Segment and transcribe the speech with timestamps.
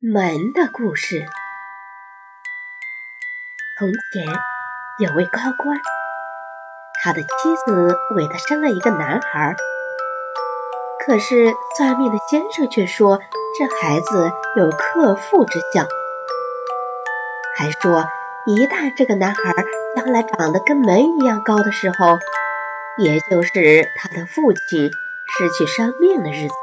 [0.00, 1.26] 门的故事。
[3.76, 4.32] 从前
[5.00, 5.76] 有位高官，
[7.02, 7.28] 他的妻
[7.66, 9.56] 子为他生了一个男孩，
[11.04, 13.18] 可是算命的先生却说
[13.58, 15.84] 这孩子有克父之相，
[17.56, 18.06] 还说
[18.46, 19.52] 一旦这个男孩
[19.96, 22.20] 将来长得跟门一样高的时候，
[22.98, 26.54] 也就是他的父亲失去生命的日子。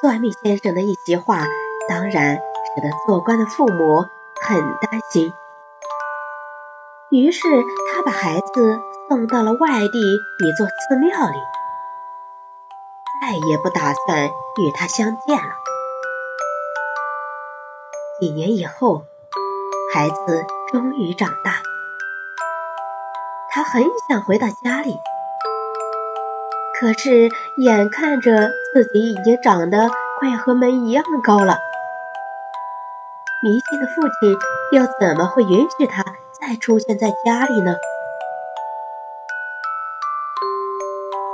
[0.00, 1.44] 算命先生的一席话，
[1.88, 4.04] 当然使得做官的父母
[4.42, 5.32] 很担心。
[7.10, 7.40] 于是
[7.92, 11.38] 他把孩子送到了外地一座寺庙里，
[13.22, 15.54] 再也不打算与他相见了。
[18.20, 19.04] 几年以后，
[19.94, 21.62] 孩子终于长大，
[23.50, 24.96] 他很想回到家里。
[26.78, 31.56] 可是，眼看着自己已经长得快要和门一样高了，
[33.42, 34.36] 迷信的父亲
[34.72, 36.04] 又怎么会允许他
[36.38, 37.76] 再出现在家里呢？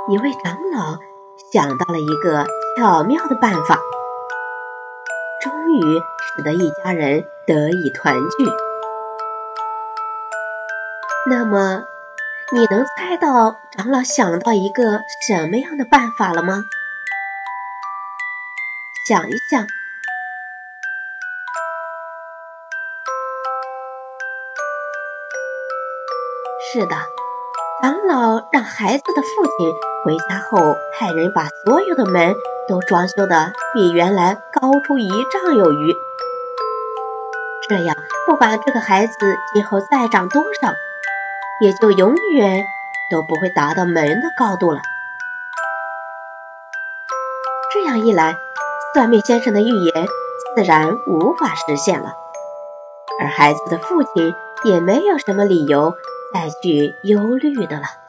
[0.09, 0.97] 一位长老
[1.51, 2.45] 想到了一个
[2.77, 3.81] 巧妙的办法，
[5.41, 5.99] 终于
[6.37, 8.45] 使得一家人得以团聚。
[11.29, 11.83] 那么？
[12.51, 16.63] 你能猜到长老想到一个什么样的办法了吗？
[19.07, 19.67] 想一想。
[26.71, 26.95] 是的，
[27.81, 29.73] 长老让孩子的父亲
[30.05, 32.35] 回家后，派人把所有的门
[32.67, 35.95] 都装修的比原来高出一丈有余。
[37.67, 37.95] 这样，
[38.27, 39.15] 不管这个孩子
[39.53, 40.73] 今后再长多少。
[41.61, 42.65] 也就永远
[43.11, 44.79] 都不会达到门的高度了。
[47.73, 48.35] 这样一来，
[48.93, 50.07] 算命先生的预言
[50.55, 52.13] 自然无法实现了，
[53.19, 55.93] 而孩子的父亲也没有什么理由
[56.33, 58.02] 再去忧虑的了。